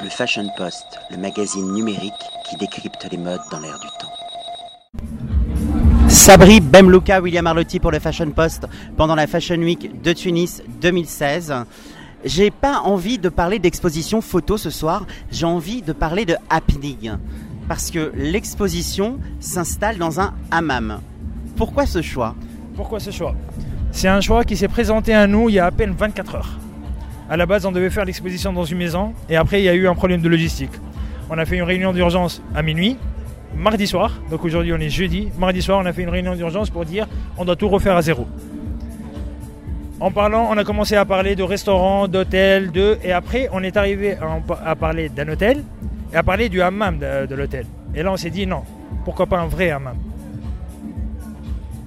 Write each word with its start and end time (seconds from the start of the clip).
Le 0.00 0.08
Fashion 0.08 0.46
Post, 0.56 1.00
le 1.10 1.16
magazine 1.16 1.72
numérique 1.72 2.12
qui 2.48 2.56
décrypte 2.56 3.08
les 3.10 3.18
modes 3.18 3.40
dans 3.50 3.58
l'air 3.58 3.76
du 3.80 3.88
temps. 3.98 4.12
Sabri 6.08 6.60
Bemlouka, 6.60 7.20
William 7.20 7.48
Arlotti 7.48 7.80
pour 7.80 7.90
le 7.90 7.98
Fashion 7.98 8.30
Post 8.30 8.68
pendant 8.96 9.16
la 9.16 9.26
Fashion 9.26 9.56
Week 9.56 10.00
de 10.00 10.12
Tunis 10.12 10.62
2016. 10.80 11.52
J'ai 12.24 12.52
pas 12.52 12.80
envie 12.80 13.18
de 13.18 13.28
parler 13.28 13.58
d'exposition 13.58 14.20
photo 14.20 14.56
ce 14.56 14.70
soir, 14.70 15.04
j'ai 15.32 15.46
envie 15.46 15.82
de 15.82 15.92
parler 15.92 16.24
de 16.24 16.36
happening. 16.48 17.16
Parce 17.66 17.90
que 17.90 18.12
l'exposition 18.14 19.18
s'installe 19.40 19.98
dans 19.98 20.20
un 20.20 20.32
hammam. 20.52 21.00
Pourquoi 21.56 21.86
ce 21.86 22.02
choix? 22.02 22.36
Pourquoi 22.76 23.00
ce 23.00 23.10
choix? 23.10 23.34
C'est 23.90 24.08
un 24.08 24.20
choix 24.20 24.44
qui 24.44 24.56
s'est 24.56 24.68
présenté 24.68 25.12
à 25.12 25.26
nous 25.26 25.48
il 25.48 25.56
y 25.56 25.58
a 25.58 25.66
à 25.66 25.70
peine 25.72 25.92
24 25.92 26.34
heures. 26.36 26.58
À 27.30 27.36
la 27.36 27.44
base, 27.44 27.66
on 27.66 27.72
devait 27.72 27.90
faire 27.90 28.06
l'exposition 28.06 28.52
dans 28.52 28.64
une 28.64 28.78
maison 28.78 29.12
et 29.28 29.36
après, 29.36 29.60
il 29.60 29.64
y 29.64 29.68
a 29.68 29.74
eu 29.74 29.86
un 29.86 29.94
problème 29.94 30.22
de 30.22 30.28
logistique. 30.28 30.72
On 31.28 31.36
a 31.36 31.44
fait 31.44 31.56
une 31.56 31.62
réunion 31.62 31.92
d'urgence 31.92 32.42
à 32.54 32.62
minuit, 32.62 32.96
mardi 33.54 33.86
soir, 33.86 34.12
donc 34.30 34.44
aujourd'hui 34.44 34.72
on 34.72 34.78
est 34.78 34.88
jeudi. 34.88 35.28
Mardi 35.38 35.60
soir, 35.60 35.80
on 35.82 35.86
a 35.86 35.92
fait 35.92 36.02
une 36.02 36.08
réunion 36.08 36.34
d'urgence 36.34 36.70
pour 36.70 36.86
dire 36.86 37.06
on 37.36 37.44
doit 37.44 37.56
tout 37.56 37.68
refaire 37.68 37.96
à 37.96 38.02
zéro. 38.02 38.26
En 40.00 40.10
parlant, 40.10 40.48
on 40.50 40.56
a 40.56 40.64
commencé 40.64 40.94
à 40.94 41.04
parler 41.04 41.34
de 41.34 41.42
restaurants, 41.42 42.06
d'hôtels, 42.06 42.70
de. 42.70 42.98
Et 43.02 43.12
après, 43.12 43.48
on 43.52 43.62
est 43.62 43.76
arrivé 43.76 44.16
à, 44.64 44.76
parler 44.76 45.08
d'un 45.08 45.28
hôtel 45.28 45.64
et 46.12 46.16
à 46.16 46.22
parler 46.22 46.48
du 46.48 46.62
hammam 46.62 46.98
de, 46.98 47.34
l'hôtel. 47.34 47.66
Et 47.94 48.02
là, 48.02 48.12
on 48.12 48.16
s'est 48.16 48.30
dit 48.30 48.46
non, 48.46 48.62
pourquoi 49.04 49.26
pas 49.26 49.38
un 49.40 49.48
vrai 49.48 49.70
hammam? 49.70 49.96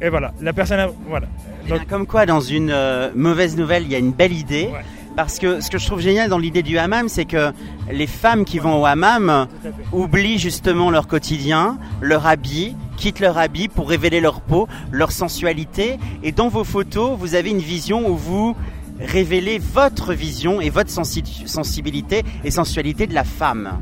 Et 0.02 0.10
voilà, 0.10 0.34
la 0.42 0.52
personne. 0.52 0.92
voilà. 1.08 1.28
Donc, 1.70 1.88
comme 1.88 2.06
quoi, 2.06 2.26
dans 2.26 2.42
une 2.42 2.72
euh, 2.72 3.12
mauvaise 3.16 3.56
nouvelle, 3.56 3.84
il 3.84 3.92
y 3.92 3.96
a 3.96 4.00
une 4.00 4.12
belle 4.12 4.34
idée. 4.34 4.70
Parce 5.16 5.40
que 5.40 5.60
ce 5.60 5.70
que 5.70 5.78
je 5.78 5.86
trouve 5.86 6.00
génial 6.00 6.30
dans 6.30 6.38
l'idée 6.38 6.64
du 6.64 6.78
hammam, 6.78 7.10
c'est 7.10 7.26
que 7.26 7.52
les 7.92 8.08
femmes 8.08 8.46
qui 8.46 8.60
vont 8.60 8.82
au 8.82 8.86
hammam 8.86 9.48
oublient 9.92 10.40
justement 10.40 10.90
leur 10.90 11.08
quotidien, 11.08 11.78
leur 12.02 12.28
habit, 12.28 12.76
quittent 12.98 13.20
leur 13.20 13.38
habit 13.38 13.68
pour 13.68 13.90
révéler 13.90 14.22
leur 14.22 14.42
peau, 14.42 14.68
leur 14.92 15.12
sensualité. 15.12 15.98
Et 16.24 16.32
dans 16.32 16.48
vos 16.48 16.64
photos, 16.64 17.18
vous 17.18 17.36
avez 17.36 17.50
une 17.50 17.60
vision 17.60 18.10
où 18.10 18.16
vous 18.16 18.56
révélez 19.00 19.60
votre 19.60 20.14
vision 20.14 20.62
et 20.62 20.70
votre 20.70 20.92
sensibilité 20.92 22.24
et 22.44 22.52
sensualité 22.52 23.08
de 23.08 23.14
la 23.14 23.24
femme. 23.24 23.80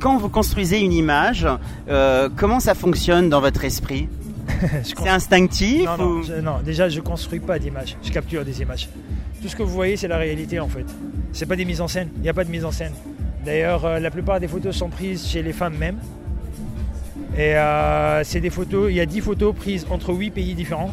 Quand 0.00 0.18
vous 0.18 0.28
construisez 0.28 0.80
une 0.80 0.92
image, 0.92 1.46
euh, 1.88 2.28
comment 2.34 2.60
ça 2.60 2.74
fonctionne 2.74 3.28
dans 3.28 3.40
votre 3.40 3.64
esprit 3.64 4.08
C'est 4.82 5.08
instinctif 5.08 5.88
non, 5.98 6.20
non, 6.42 6.60
déjà 6.62 6.88
je 6.88 7.00
construis 7.00 7.40
pas 7.40 7.58
d'image, 7.58 7.96
je 8.02 8.10
capture 8.10 8.44
des 8.44 8.60
images. 8.60 8.88
Tout 9.44 9.50
ce 9.50 9.56
que 9.56 9.62
vous 9.62 9.74
voyez, 9.74 9.98
c'est 9.98 10.08
la 10.08 10.16
réalité 10.16 10.58
en 10.58 10.68
fait. 10.68 10.86
C'est 11.34 11.44
pas 11.44 11.54
des 11.54 11.66
mises 11.66 11.82
en 11.82 11.86
scène. 11.86 12.08
Il 12.16 12.22
n'y 12.22 12.30
a 12.30 12.32
pas 12.32 12.44
de 12.44 12.50
mise 12.50 12.64
en 12.64 12.70
scène. 12.70 12.94
D'ailleurs, 13.44 13.84
euh, 13.84 13.98
la 13.98 14.10
plupart 14.10 14.40
des 14.40 14.48
photos 14.48 14.74
sont 14.74 14.88
prises 14.88 15.28
chez 15.28 15.42
les 15.42 15.52
femmes 15.52 15.76
même. 15.76 15.98
Et 17.36 17.54
euh, 17.54 18.24
c'est 18.24 18.40
des 18.40 18.48
photos, 18.48 18.86
il 18.88 18.96
y 18.96 19.02
a 19.02 19.04
10 19.04 19.20
photos 19.20 19.54
prises 19.54 19.86
entre 19.90 20.14
8 20.14 20.30
pays 20.30 20.54
différents. 20.54 20.92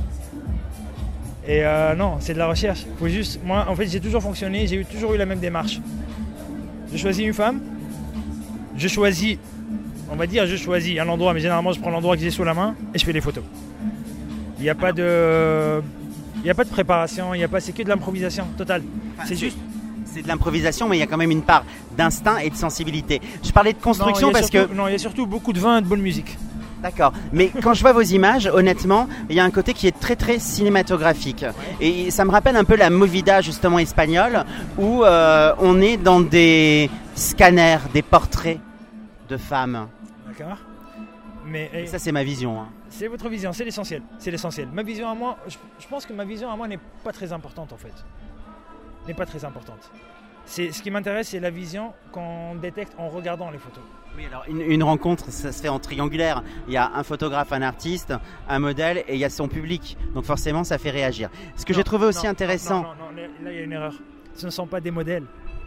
Et 1.48 1.64
euh, 1.64 1.96
non, 1.96 2.18
c'est 2.20 2.34
de 2.34 2.40
la 2.40 2.48
recherche. 2.48 2.86
Faut 3.00 3.08
juste, 3.08 3.40
moi, 3.42 3.68
en 3.70 3.76
fait, 3.78 3.88
j'ai 3.88 4.02
toujours 4.02 4.22
fonctionné, 4.22 4.68
j'ai 4.68 4.84
toujours 4.84 5.14
eu 5.14 5.18
la 5.18 5.26
même 5.26 5.40
démarche. 5.40 5.80
Je 6.92 6.98
choisis 6.98 7.26
une 7.26 7.34
femme, 7.34 7.62
je 8.76 8.90
choisis, 8.90 9.38
on 10.12 10.18
va 10.18 10.28
dire, 10.28 10.46
je 10.46 10.58
choisis 10.58 11.00
un 11.00 11.08
endroit, 11.08 11.34
mais 11.34 11.40
généralement, 11.40 11.72
je 11.72 11.80
prends 11.80 11.90
l'endroit 11.90 12.18
que 12.18 12.22
j'ai 12.22 12.32
sous 12.32 12.44
la 12.44 12.54
main 12.54 12.76
et 12.94 13.00
je 13.00 13.06
fais 13.06 13.14
des 13.14 13.22
photos. 13.22 13.46
Il 14.60 14.64
n'y 14.64 14.70
a 14.70 14.76
pas 14.76 14.92
de 14.92 15.82
il 16.42 16.46
n'y 16.46 16.50
a 16.50 16.56
pas 16.56 16.64
de 16.64 16.70
préparation, 16.70 17.34
il 17.34 17.40
y 17.40 17.44
a 17.44 17.48
pas, 17.48 17.60
c'est 17.60 17.72
que 17.72 17.84
de 17.84 17.90
l'improvisation 17.90 18.46
totale. 18.58 18.84
c'est 19.26 19.36
juste. 19.36 19.58
C'est 20.06 20.24
de 20.24 20.28
l'improvisation, 20.28 20.90
mais 20.90 20.98
il 20.98 21.00
y 21.00 21.04
a 21.04 21.08
quand 21.08 21.18
même 21.18 21.32
une 21.32 21.44
part 21.44 21.64
d'instinct 21.96 22.40
et 22.40 22.50
de 22.50 22.56
sensibilité. 22.56 23.22
Je 23.44 23.52
parlais 23.52 23.72
de 23.72 23.80
construction 23.80 24.32
parce 24.32 24.50
que. 24.50 24.74
Non, 24.74 24.88
il 24.88 24.92
y 24.92 24.96
a 24.96 24.98
surtout 24.98 25.26
beaucoup 25.26 25.54
de 25.54 25.60
vin 25.60 25.78
et 25.78 25.82
de 25.82 25.88
bonne 25.88 26.02
musique. 26.02 26.38
D'accord. 26.82 27.14
Mais 27.32 27.52
quand 27.62 27.74
je 27.74 27.82
vois 27.82 27.94
vos 27.94 28.02
images, 28.02 28.50
honnêtement, 28.52 29.08
il 29.30 29.36
y 29.36 29.40
a 29.40 29.44
un 29.44 29.52
côté 29.52 29.74
qui 29.74 29.88
est 29.88 29.98
très 29.98 30.16
très 30.16 30.40
cinématographique. 30.40 31.46
Et 31.80 32.12
ça 32.12 32.26
me 32.26 32.32
rappelle 32.32 32.58
un 32.58 32.64
peu 32.64 32.76
la 32.76 32.90
movida 32.90 33.42
justement 33.42 33.80
espagnole, 33.80 34.44
où 34.78 35.04
euh, 35.04 35.54
on 35.60 35.80
est 35.80 35.98
dans 35.98 36.20
des 36.20 36.90
scanners, 37.16 37.78
des 37.94 38.02
portraits 38.02 38.60
de 39.30 39.38
femmes. 39.38 39.88
D'accord. 40.28 40.58
Mais 41.46 41.86
ça, 41.86 42.00
c'est 42.00 42.12
ma 42.12 42.24
vision. 42.24 42.60
Hein. 42.60 42.68
C'est 42.92 43.08
votre 43.08 43.30
vision, 43.30 43.54
c'est 43.54 43.64
l'essentiel. 43.64 44.04
C'est 44.20 44.32
l'essentiel. 44.32 44.68
Ma 44.72 44.84
vision 44.84 45.10
à 45.10 45.16
moi, 45.16 45.38
je, 45.48 45.88
pense 45.88 46.06
que 46.06 46.14
ma 46.14 46.26
vision 46.26 46.52
à 46.52 46.56
moi 46.58 46.68
n'est 46.68 46.80
pas 47.04 47.14
très 47.14 47.32
importante 47.32 47.72
en 47.72 47.78
fait. 47.78 47.94
N'est 49.08 49.14
pas 49.14 49.26
très 49.26 49.44
importante. 49.46 49.90
C'est 50.46 50.72
ce 50.72 50.84
qui 50.84 50.92
m'intéresse, 50.92 51.30
c'est 51.30 51.40
la 51.40 51.50
vision 51.50 51.94
qu'on 52.12 52.56
détecte 52.56 52.94
en 52.98 53.08
regardant 53.08 53.50
les 53.50 53.58
photos. 53.58 53.84
Oui, 54.18 54.26
alors 54.26 54.44
une, 54.50 54.84
rencontre, 54.84 55.32
ça 55.32 55.54
se 55.54 55.62
fait 55.62 55.70
en 55.70 55.80
triangulaire. 55.80 56.44
Il 56.68 56.74
y 56.74 56.78
a 56.78 56.92
un 56.94 57.04
photographe, 57.04 57.54
un 57.54 57.62
artiste, 57.62 58.14
un 58.50 58.60
modèle 58.60 59.06
et 59.08 59.14
il 59.14 59.20
y 59.20 59.26
a 59.26 59.30
son 59.30 59.48
public. 59.48 59.98
Donc 60.14 60.26
forcément, 60.26 60.66
ça 60.66 60.78
fait 60.78 60.90
réagir. 60.90 61.30
Ce 61.56 61.66
que 61.66 61.74
j'ai 61.74 61.86
trouvé 61.86 62.06
aussi 62.06 62.28
intéressant. 62.28 62.84
Non, 62.84 62.90
non, 62.90 63.12
non, 63.12 63.46
là 63.46 63.52
il 63.52 63.56
y 63.56 63.60
a 63.60 63.64
une 63.64 63.72
erreur. 63.72 63.94
Ce 64.36 64.46
ne 64.46 64.52
sont 64.52 64.68
pas 64.68 64.82
des 64.82 64.92
modèles, 64.92 65.26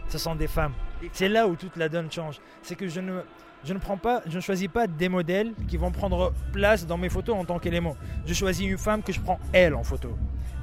ce 0.09 0.19
sont 0.19 0.35
des 0.35 0.47
femmes. 0.47 0.73
C'est 1.11 1.29
là 1.29 1.47
où 1.47 1.55
toute 1.55 1.75
la 1.75 1.89
donne 1.89 2.11
change. 2.11 2.39
C'est 2.61 2.75
que 2.75 2.87
je 2.87 2.99
ne, 2.99 3.21
je 3.65 3.73
ne 3.73 3.79
prends 3.79 3.97
pas, 3.97 4.21
je 4.27 4.35
ne 4.35 4.41
choisis 4.41 4.67
pas 4.67 4.85
des 4.87 5.09
modèles 5.09 5.53
qui 5.67 5.77
vont 5.77 5.91
prendre 5.91 6.31
place 6.53 6.85
dans 6.85 6.97
mes 6.97 7.09
photos 7.09 7.35
en 7.35 7.45
tant 7.45 7.57
qu'élément. 7.57 7.95
Je 8.25 8.33
choisis 8.33 8.67
une 8.67 8.77
femme 8.77 9.01
que 9.01 9.11
je 9.11 9.19
prends 9.19 9.39
elle 9.51 9.73
en 9.73 9.83
photo. 9.83 10.15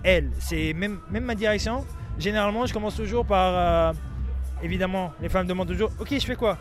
Elle, 0.05 0.31
c'est 0.39 0.73
même, 0.73 1.01
même 1.11 1.25
ma 1.25 1.35
direction. 1.35 1.85
Généralement, 2.19 2.65
je 2.67 2.73
commence 2.73 2.97
toujours 2.97 3.27
par, 3.27 3.53
euh, 3.55 3.93
évidemment, 4.63 5.13
les 5.21 5.29
femmes 5.29 5.47
demandent 5.47 5.69
toujours, 5.69 5.91
ok, 5.99 6.09
je 6.11 6.25
fais 6.25 6.37
quoi? 6.37 6.59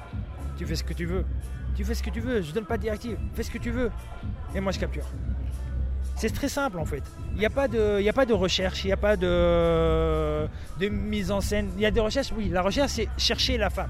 Tu 0.58 0.66
fais 0.66 0.76
ce 0.76 0.84
que 0.84 0.94
tu 0.94 1.06
veux. 1.06 1.26
Tu 1.76 1.84
fais 1.84 1.94
ce 1.94 2.04
que 2.04 2.10
tu 2.10 2.20
veux. 2.20 2.42
Je 2.42 2.52
donne 2.52 2.66
pas 2.66 2.78
de 2.78 2.84
directive. 2.84 3.18
Fais 3.34 3.44
ce 3.44 3.52
que 3.52 3.58
tu 3.58 3.72
veux. 3.72 3.92
Et 4.56 4.60
moi, 4.60 4.72
je 4.72 4.80
capture. 4.80 5.06
C'est 6.16 6.30
très 6.34 6.50
simple 6.50 6.78
en 6.78 6.86
fait. 6.86 7.04
Il 7.34 7.40
n'y 7.40 7.46
a, 7.46 7.50
pas 7.50 7.68
de, 7.68 8.08
a 8.08 8.14
pas 8.14 8.26
de 8.26 8.34
recherche, 8.34 8.84
il 8.84 8.88
n'y 8.88 8.94
a 8.94 8.98
pas 8.98 9.16
de, 9.16 10.46
de 10.80 10.90
mise 10.90 11.32
en 11.32 11.42
scène. 11.42 11.70
Il 11.78 11.82
y 11.82 11.86
a 11.86 11.92
des 11.92 12.00
recherches, 12.00 12.32
oui. 12.36 12.50
La 12.50 12.62
recherche, 12.62 12.92
c'est 12.92 13.08
chercher 13.18 13.58
la 13.58 13.70
femme. 13.70 13.90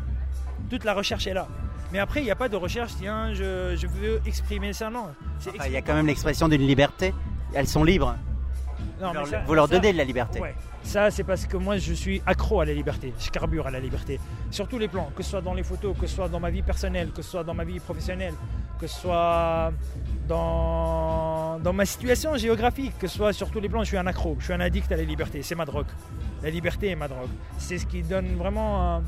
Toute 0.69 0.85
la 0.85 0.93
recherche 0.93 1.27
est 1.27 1.33
là. 1.33 1.47
Mais 1.91 1.99
après, 1.99 2.21
il 2.21 2.23
n'y 2.23 2.31
a 2.31 2.35
pas 2.35 2.49
de 2.49 2.55
recherche, 2.55 2.93
tiens, 2.97 3.33
je, 3.33 3.75
je 3.75 3.87
veux 3.87 4.21
exprimer 4.25 4.73
ça, 4.73 4.89
non. 4.89 5.07
Il 5.65 5.71
y 5.71 5.77
a 5.77 5.81
quand 5.81 5.93
même 5.93 6.07
l'expression 6.07 6.47
d'une 6.47 6.65
liberté. 6.65 7.13
Elles 7.53 7.67
sont 7.67 7.83
libres. 7.83 8.15
Non, 9.01 9.11
vous 9.47 9.53
leur, 9.53 9.67
donnez 9.67 9.91
de 9.93 9.97
la 9.97 10.03
liberté. 10.03 10.39
Ouais. 10.39 10.55
Ça, 10.83 11.09
c'est 11.09 11.23
parce 11.23 11.45
que 11.45 11.57
moi, 11.57 11.77
je 11.77 11.93
suis 11.93 12.21
accro 12.25 12.61
à 12.61 12.65
la 12.65 12.73
liberté. 12.73 13.13
Je 13.19 13.29
carbure 13.29 13.67
à 13.67 13.71
la 13.71 13.79
liberté. 13.79 14.19
Sur 14.51 14.67
tous 14.67 14.77
les 14.77 14.87
plans, 14.87 15.09
que 15.15 15.23
ce 15.23 15.31
soit 15.31 15.41
dans 15.41 15.53
les 15.53 15.63
photos, 15.63 15.95
que 15.99 16.07
ce 16.07 16.15
soit 16.15 16.29
dans 16.29 16.39
ma 16.39 16.49
vie 16.49 16.61
personnelle, 16.61 17.11
que 17.11 17.21
ce 17.21 17.31
soit 17.31 17.43
dans 17.43 17.53
ma 17.53 17.63
vie 17.63 17.79
professionnelle, 17.79 18.33
que 18.79 18.87
ce 18.87 19.01
soit 19.01 19.71
dans, 20.27 21.59
dans 21.59 21.73
ma 21.73 21.85
situation 21.85 22.35
géographique, 22.37 22.93
que 22.99 23.07
ce 23.07 23.17
soit 23.17 23.33
sur 23.33 23.49
tous 23.49 23.59
les 23.59 23.69
plans, 23.69 23.81
je 23.83 23.89
suis 23.89 23.97
un 23.97 24.07
accro. 24.07 24.35
Je 24.39 24.45
suis 24.45 24.53
un 24.53 24.59
addict 24.59 24.91
à 24.91 24.97
la 24.97 25.03
liberté. 25.03 25.41
C'est 25.41 25.55
ma 25.55 25.65
drogue. 25.65 25.87
La 26.43 26.49
liberté 26.49 26.89
est 26.89 26.95
ma 26.95 27.07
drogue. 27.07 27.29
C'est 27.57 27.79
ce 27.79 27.85
qui 27.85 28.03
donne 28.03 28.35
vraiment 28.35 29.01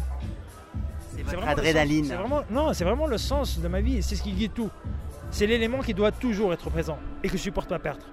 c'est 1.15 1.23
votre 1.23 1.47
adrénaline. 1.47 2.05
vraiment, 2.05 2.41
non, 2.49 2.73
c'est 2.73 2.83
vraiment 2.83 3.07
le 3.07 3.17
sens 3.17 3.59
de 3.59 3.67
ma 3.67 3.81
vie. 3.81 4.01
C'est 4.01 4.15
ce 4.15 4.23
qui 4.23 4.31
guide 4.31 4.53
tout. 4.53 4.69
C'est 5.31 5.47
l'élément 5.47 5.79
qui 5.79 5.93
doit 5.93 6.11
toujours 6.11 6.53
être 6.53 6.69
présent 6.69 6.97
et 7.23 7.27
que 7.27 7.37
je 7.37 7.41
supporte 7.41 7.69
pas 7.69 7.79
perdre. 7.79 8.05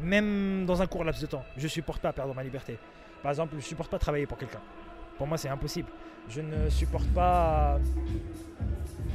Même 0.00 0.64
dans 0.66 0.80
un 0.80 0.86
court 0.86 1.04
laps 1.04 1.20
de 1.20 1.26
temps, 1.26 1.44
je 1.56 1.66
supporte 1.66 2.00
pas 2.00 2.12
perdre 2.12 2.34
ma 2.34 2.44
liberté. 2.44 2.78
Par 3.22 3.30
exemple, 3.30 3.56
je 3.58 3.64
supporte 3.64 3.90
pas 3.90 3.98
travailler 3.98 4.26
pour 4.26 4.38
quelqu'un. 4.38 4.60
Pour 5.16 5.26
moi, 5.26 5.36
c'est 5.36 5.48
impossible. 5.48 5.88
Je 6.28 6.40
ne 6.40 6.68
supporte 6.70 7.08
pas. 7.08 7.78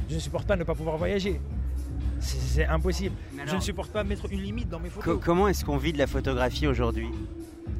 Je 0.08 0.16
ne 0.16 0.20
supporte 0.20 0.46
pas 0.46 0.56
ne 0.56 0.64
pas 0.64 0.74
pouvoir 0.74 0.98
voyager. 0.98 1.40
C'est 2.20 2.66
impossible. 2.66 3.16
je 3.46 3.54
ne 3.54 3.60
supporte 3.60 3.92
pas 3.92 4.04
mettre 4.04 4.26
une 4.30 4.40
limite 4.40 4.68
dans 4.68 4.80
mes 4.80 4.88
photos. 4.88 5.20
comment 5.22 5.48
est-ce 5.48 5.64
qu'on 5.64 5.76
vit 5.76 5.92
de 5.92 5.98
la 5.98 6.06
photographie 6.06 6.66
aujourd'hui? 6.66 7.08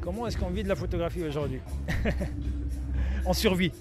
Comment 0.01 0.27
est-ce 0.27 0.37
qu'on 0.37 0.49
vit 0.49 0.63
de 0.63 0.69
la 0.69 0.75
photographie 0.75 1.23
aujourd'hui? 1.23 1.61
On 3.25 3.33
survit 3.33 3.71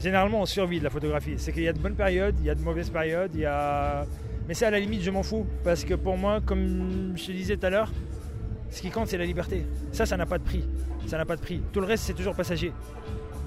généralement 0.00 0.40
on 0.40 0.46
survit 0.46 0.78
de 0.78 0.84
la 0.84 0.90
photographie. 0.90 1.34
C'est 1.36 1.52
qu'il 1.52 1.62
y 1.62 1.68
a 1.68 1.72
de 1.72 1.78
bonnes 1.78 1.94
périodes, 1.94 2.34
il 2.40 2.46
y 2.46 2.50
a 2.50 2.54
de 2.54 2.62
mauvaises 2.62 2.90
périodes, 2.90 3.30
il 3.34 3.40
y 3.40 3.46
a... 3.46 4.06
Mais 4.48 4.54
ça 4.54 4.68
à 4.68 4.70
la 4.70 4.80
limite 4.80 5.02
je 5.02 5.10
m'en 5.10 5.22
fous. 5.22 5.46
Parce 5.62 5.84
que 5.84 5.94
pour 5.94 6.16
moi, 6.16 6.40
comme 6.44 7.12
je 7.16 7.26
te 7.26 7.32
disais 7.32 7.56
tout 7.56 7.66
à 7.66 7.70
l'heure, 7.70 7.92
ce 8.70 8.80
qui 8.80 8.90
compte 8.90 9.08
c'est 9.08 9.18
la 9.18 9.26
liberté. 9.26 9.66
Ça, 9.92 10.06
ça 10.06 10.16
n'a 10.16 10.26
pas 10.26 10.38
de 10.38 10.44
prix. 10.44 10.64
Ça 11.06 11.18
n'a 11.18 11.24
pas 11.24 11.36
de 11.36 11.40
prix. 11.40 11.62
Tout 11.72 11.80
le 11.80 11.86
reste 11.86 12.04
c'est 12.04 12.14
toujours 12.14 12.34
passager. 12.34 12.72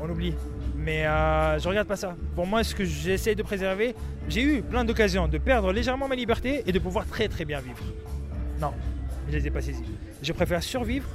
On 0.02 0.10
oublie. 0.10 0.36
Mais 0.76 1.08
euh, 1.08 1.60
je 1.60 1.68
regarde 1.70 1.88
pas 1.88 1.96
ça. 1.96 2.16
Pour 2.36 2.46
moi, 2.46 2.64
ce 2.64 2.76
que 2.76 2.84
j'essaie 2.84 3.36
de 3.36 3.44
préserver, 3.44 3.96
j'ai 4.28 4.42
eu 4.42 4.62
plein 4.62 4.84
d'occasions 4.84 5.28
de 5.30 5.38
perdre 5.38 5.72
légèrement 5.72 6.08
ma 6.08 6.16
liberté 6.16 6.64
et 6.68 6.72
de 6.72 6.80
pouvoir 6.80 7.06
très 7.06 7.30
très 7.30 7.46
bien 7.46 7.62
vivre. 7.62 7.84
Non, 8.60 8.74
je 9.30 9.38
les 9.38 9.48
ai 9.48 9.52
pas 9.52 9.62
saisies. 9.62 9.84
Je 10.22 10.34
préfère 10.34 10.62
survivre 10.62 11.08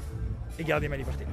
et 0.59 0.65
garder 0.65 0.89
ma 0.89 0.97
liberté. 0.97 1.25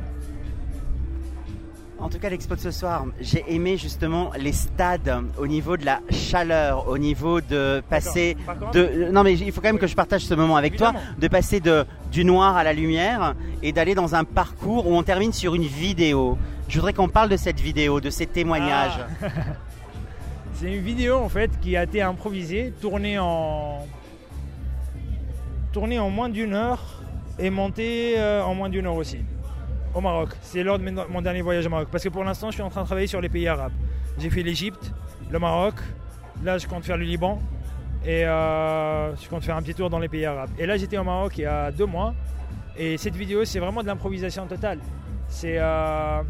En 2.00 2.10
tout 2.10 2.20
cas, 2.20 2.30
l'expo 2.30 2.56
de 2.56 2.60
ce 2.60 2.72
soir, 2.72 3.06
j'ai 3.22 3.44
aimé 3.48 3.78
justement 3.78 4.32
les 4.38 4.52
stades 4.52 5.24
au 5.38 5.48
niveau 5.48 5.78
de 5.78 5.86
la 5.86 6.02
chaleur, 6.12 6.88
au 6.90 6.98
niveau 6.98 7.42
de 7.42 7.82
passer 7.90 8.36
de. 8.74 9.12
Non, 9.12 9.24
mais 9.24 9.34
il 9.34 9.52
faut 9.52 9.62
quand 9.62 9.70
même 9.70 9.80
que 9.80 9.88
je 9.88 9.96
partage 9.96 10.26
ce 10.26 10.34
moment 10.34 10.58
avec 10.58 10.76
toi, 10.76 10.94
de 11.18 11.28
passer 11.28 11.60
de 11.60 11.86
du 12.12 12.26
noir 12.26 12.58
à 12.58 12.64
la 12.64 12.74
lumière 12.74 13.36
et 13.64 13.72
d'aller 13.72 13.96
dans 13.96 14.16
un 14.16 14.24
parcours 14.24 14.88
où 14.88 14.96
on 14.96 15.04
termine 15.04 15.34
sur 15.34 15.56
une 15.56 15.64
vidéo. 15.64 16.38
Je 16.68 16.76
voudrais 16.76 16.94
qu'on 16.94 17.10
parle 17.10 17.30
de 17.30 17.38
cette 17.38 17.60
vidéo, 17.60 18.02
de 18.02 18.10
ces 18.10 18.26
témoignages. 18.26 19.00
Ah. 19.22 19.28
C'est 20.56 20.74
une 20.74 20.82
vidéo 20.82 21.18
en 21.18 21.30
fait 21.30 21.52
qui 21.62 21.76
a 21.76 21.84
été 21.84 22.02
improvisée, 22.02 22.74
tournée 22.82 23.20
en, 23.20 23.86
tournée 25.74 26.00
en 26.00 26.10
moins 26.10 26.30
d'une 26.30 26.54
heure 26.54 27.04
et 27.38 27.50
montée 27.50 28.16
euh, 28.18 28.42
en 28.42 28.56
moins 28.56 28.70
d'une 28.70 28.86
heure 28.86 28.96
aussi. 28.96 29.20
Au 29.96 30.02
Maroc. 30.02 30.30
C'est 30.42 30.62
lors 30.62 30.78
de 30.78 30.90
mon 31.10 31.22
dernier 31.22 31.42
voyage 31.42 31.66
au 31.66 31.70
Maroc. 31.70 31.88
Parce 31.90 32.04
que 32.04 32.10
pour 32.10 32.26
l'instant, 32.26 32.50
je 32.50 32.56
suis 32.56 32.62
en 32.62 32.70
train 32.70 32.82
de 32.82 32.86
travailler 32.86 33.08
sur 33.08 33.22
les 33.22 33.30
pays 33.30 33.48
arabes. 33.48 33.72
J'ai 34.18 34.30
fait 34.30 34.44
l'Égypte, 34.44 34.92
le 35.32 35.40
Maroc. 35.40 35.76
Là, 36.44 36.58
je 36.58 36.68
compte 36.68 36.84
faire 36.84 36.98
le 36.98 37.06
Liban. 37.06 37.42
Et 38.04 38.26
euh, 38.26 39.16
je 39.16 39.30
compte 39.30 39.44
faire 39.44 39.56
un 39.56 39.62
petit 39.62 39.74
tour 39.74 39.90
dans 39.90 40.00
les 40.00 40.10
pays 40.10 40.26
arabes. 40.26 40.50
Et 40.60 40.66
là, 40.66 40.76
j'étais 40.76 40.98
au 40.98 41.06
Maroc 41.06 41.38
il 41.38 41.42
y 41.42 41.46
a 41.46 41.72
deux 41.72 41.86
mois. 41.86 42.14
Et 42.78 42.98
cette 42.98 43.16
vidéo, 43.16 43.46
c'est 43.46 43.60
vraiment 43.60 43.82
de 43.82 43.88
l'improvisation 43.88 44.46
totale. 44.48 44.80
C'est. 45.30 45.56
Euh, 45.58 46.22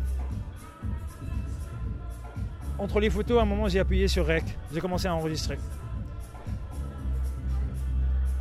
entre 2.77 2.99
les 2.99 3.09
photos, 3.09 3.39
à 3.39 3.41
un 3.41 3.45
moment, 3.45 3.67
j'ai 3.67 3.79
appuyé 3.79 4.07
sur 4.07 4.27
Rec. 4.27 4.43
J'ai 4.71 4.79
commencé 4.79 5.07
à 5.07 5.15
enregistrer. 5.15 5.57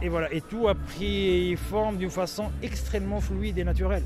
Et 0.03 0.11
voilà. 0.11 0.31
Et 0.35 0.43
tout 0.43 0.69
a 0.69 0.75
pris 0.75 1.57
forme 1.57 1.97
d'une 1.97 2.11
façon 2.11 2.51
extrêmement 2.63 3.21
fluide 3.23 3.57
et 3.57 3.65
naturelle. 3.65 4.05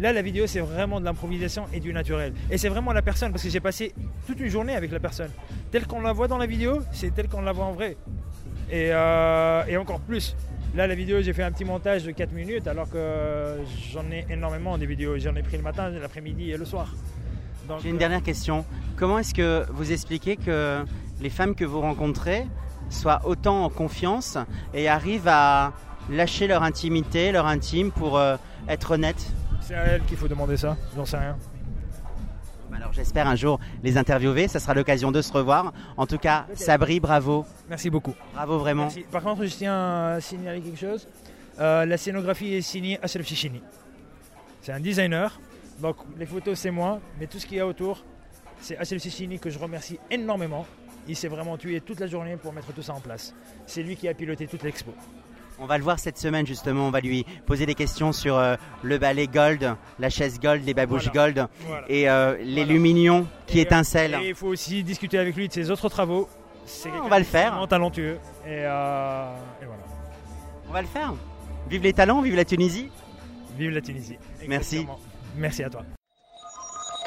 Là, 0.00 0.12
la 0.12 0.22
vidéo, 0.22 0.46
c'est 0.46 0.60
vraiment 0.60 1.00
de 1.00 1.04
l'improvisation 1.04 1.64
et 1.72 1.80
du 1.80 1.92
naturel. 1.92 2.32
Et 2.50 2.58
c'est 2.58 2.68
vraiment 2.68 2.92
la 2.92 3.02
personne, 3.02 3.32
parce 3.32 3.42
que 3.42 3.50
j'ai 3.50 3.60
passé 3.60 3.94
toute 4.26 4.40
une 4.40 4.48
journée 4.48 4.74
avec 4.74 4.92
la 4.92 5.00
personne. 5.00 5.30
Telle 5.70 5.86
qu'on 5.86 6.00
la 6.00 6.12
voit 6.12 6.28
dans 6.28 6.38
la 6.38 6.46
vidéo, 6.46 6.80
c'est 6.92 7.14
telle 7.14 7.28
qu'on 7.28 7.42
la 7.42 7.52
voit 7.52 7.64
en 7.64 7.72
vrai. 7.72 7.96
Et, 8.70 8.90
euh, 8.92 9.64
et 9.66 9.76
encore 9.76 10.00
plus. 10.00 10.36
Là, 10.74 10.86
la 10.86 10.94
vidéo, 10.94 11.22
j'ai 11.22 11.32
fait 11.32 11.42
un 11.42 11.50
petit 11.50 11.64
montage 11.64 12.04
de 12.04 12.10
4 12.10 12.32
minutes, 12.32 12.68
alors 12.68 12.88
que 12.90 13.56
j'en 13.92 14.10
ai 14.10 14.26
énormément 14.30 14.76
des 14.78 14.86
vidéos. 14.86 15.18
J'en 15.18 15.34
ai 15.34 15.42
pris 15.42 15.56
le 15.56 15.62
matin, 15.62 15.88
l'après-midi 15.90 16.50
et 16.50 16.56
le 16.56 16.64
soir. 16.64 16.94
J'ai 17.82 17.88
une 17.88 17.96
euh, 17.96 17.98
dernière 17.98 18.22
question. 18.22 18.64
Comment 18.96 19.18
est-ce 19.18 19.34
que 19.34 19.64
vous 19.70 19.92
expliquez 19.92 20.36
que 20.36 20.84
les 21.20 21.30
femmes 21.30 21.54
que 21.54 21.64
vous 21.64 21.80
rencontrez 21.80 22.46
soient 22.90 23.22
autant 23.24 23.64
en 23.64 23.70
confiance 23.70 24.38
et 24.74 24.88
arrivent 24.88 25.28
à 25.28 25.72
lâcher 26.10 26.46
leur 26.46 26.62
intimité, 26.62 27.32
leur 27.32 27.46
intime 27.46 27.90
pour 27.90 28.18
euh, 28.18 28.36
être 28.68 28.92
honnêtes? 28.92 29.32
C'est 29.68 29.74
à 29.74 29.84
elle 29.84 30.02
qu'il 30.04 30.16
faut 30.16 30.28
demander 30.28 30.56
ça, 30.56 30.78
j'en 30.96 31.04
sais 31.04 31.18
rien. 31.18 31.36
Alors 32.74 32.92
j'espère 32.94 33.26
un 33.26 33.36
jour 33.36 33.60
les 33.82 33.98
interviewer, 33.98 34.48
ça 34.48 34.60
sera 34.60 34.72
l'occasion 34.72 35.12
de 35.12 35.20
se 35.20 35.30
revoir. 35.30 35.74
En 35.98 36.06
tout 36.06 36.16
cas, 36.16 36.46
Sabri, 36.54 37.00
bravo. 37.00 37.44
Merci 37.68 37.90
beaucoup. 37.90 38.14
Bravo 38.32 38.58
vraiment. 38.58 38.88
Par 39.10 39.22
contre, 39.22 39.44
je 39.44 39.54
tiens 39.54 40.14
à 40.14 40.20
signaler 40.22 40.62
quelque 40.62 40.78
chose. 40.78 41.06
Euh, 41.60 41.84
la 41.84 41.98
scénographie 41.98 42.54
est 42.54 42.62
signée 42.62 42.98
Ashraf 43.02 43.26
Shishini. 43.26 43.60
C'est 44.62 44.72
un 44.72 44.80
designer. 44.80 45.38
Donc 45.80 45.96
les 46.18 46.26
photos 46.26 46.58
c'est 46.58 46.70
moi, 46.70 47.00
mais 47.20 47.26
tout 47.26 47.38
ce 47.38 47.44
qu'il 47.44 47.58
y 47.58 47.60
a 47.60 47.66
autour, 47.66 48.02
c'est 48.60 48.78
Ashraf 48.78 49.02
que 49.40 49.50
je 49.50 49.58
remercie 49.58 49.98
énormément. 50.10 50.66
Il 51.06 51.16
s'est 51.16 51.28
vraiment 51.28 51.58
tué 51.58 51.82
toute 51.82 52.00
la 52.00 52.06
journée 52.06 52.36
pour 52.36 52.54
mettre 52.54 52.72
tout 52.72 52.82
ça 52.82 52.94
en 52.94 53.00
place. 53.00 53.34
C'est 53.66 53.82
lui 53.82 53.96
qui 53.96 54.08
a 54.08 54.14
piloté 54.14 54.46
toute 54.46 54.62
l'expo. 54.62 54.94
On 55.60 55.66
va 55.66 55.76
le 55.76 55.84
voir 55.84 55.98
cette 55.98 56.18
semaine 56.18 56.46
justement, 56.46 56.86
on 56.86 56.90
va 56.90 57.00
lui 57.00 57.26
poser 57.46 57.66
des 57.66 57.74
questions 57.74 58.12
sur 58.12 58.36
euh, 58.36 58.54
le 58.82 58.98
balai 58.98 59.26
gold, 59.26 59.74
la 59.98 60.08
chaise 60.08 60.38
gold, 60.38 60.64
les 60.64 60.74
babouches 60.74 61.10
gold 61.12 61.46
et 61.88 62.08
euh, 62.08 62.36
les 62.40 62.64
luminions 62.64 63.26
qui 63.46 63.58
étincellent. 63.58 64.18
Et 64.22 64.28
il 64.28 64.34
faut 64.34 64.46
aussi 64.46 64.84
discuter 64.84 65.18
avec 65.18 65.34
lui 65.34 65.48
de 65.48 65.52
ses 65.52 65.70
autres 65.70 65.88
travaux. 65.88 66.28
C'est 66.64 66.90
on 67.02 67.08
va 67.08 67.18
le 67.18 67.24
faire. 67.24 67.66
talentueux. 67.68 68.18
Euh, 68.46 69.34
et, 69.60 69.64
voilà. 69.64 69.82
On 70.68 70.72
va 70.72 70.82
le 70.82 70.86
faire. 70.86 71.14
Vive 71.68 71.82
les 71.82 71.92
talents, 71.92 72.20
vive 72.20 72.36
la 72.36 72.44
Tunisie. 72.44 72.90
Vive 73.56 73.70
la 73.70 73.80
Tunisie. 73.80 74.16
Merci. 74.46 74.86
Merci 75.36 75.64
à 75.64 75.70
toi. 75.70 75.82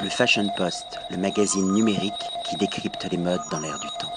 Le 0.02 0.08
Fashion 0.08 0.48
Post, 0.56 0.98
le 1.10 1.16
magazine 1.16 1.72
numérique 1.72 2.12
qui 2.48 2.56
décrypte 2.56 3.06
les 3.10 3.18
modes 3.18 3.40
dans 3.50 3.60
l'air 3.60 3.78
du 3.78 3.86
temps. 4.00 4.11